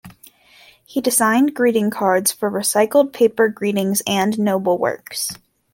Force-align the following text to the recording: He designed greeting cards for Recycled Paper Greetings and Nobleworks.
He 0.83 0.99
designed 0.99 1.53
greeting 1.53 1.91
cards 1.91 2.31
for 2.31 2.49
Recycled 2.49 3.13
Paper 3.13 3.49
Greetings 3.49 4.01
and 4.07 4.33
Nobleworks. 4.33 5.37